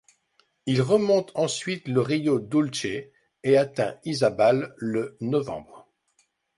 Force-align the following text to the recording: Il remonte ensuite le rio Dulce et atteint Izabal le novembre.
Il 0.65 0.81
remonte 0.81 1.31
ensuite 1.35 1.87
le 1.87 2.01
rio 2.01 2.39
Dulce 2.39 3.05
et 3.43 3.55
atteint 3.55 3.99
Izabal 4.03 4.73
le 4.79 5.15
novembre. 5.21 5.87